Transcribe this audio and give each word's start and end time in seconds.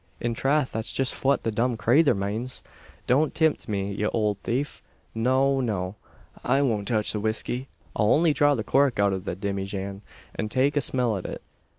In 0.19 0.33
trath 0.33 0.71
that's 0.71 0.91
just 0.91 1.13
fwhat 1.13 1.43
the 1.43 1.51
dumb 1.51 1.77
crayther 1.77 2.15
manes! 2.15 2.63
Don't 3.05 3.35
timpt 3.35 3.67
me, 3.69 3.91
ye 3.93 4.07
owld 4.11 4.39
thief! 4.43 4.81
No 5.13 5.59
no; 5.61 5.93
I 6.43 6.63
won't 6.63 6.87
touch 6.87 7.13
the 7.13 7.19
whisky. 7.19 7.67
I'll 7.95 8.13
only 8.15 8.33
draw 8.33 8.55
the 8.55 8.63
cork 8.63 8.97
out 8.99 9.13
av 9.13 9.25
the 9.25 9.35
dimmyjan, 9.35 10.01
an 10.33 10.49
take 10.49 10.75
a 10.75 10.81
smell 10.81 11.17
at 11.17 11.27
it. 11.27 11.43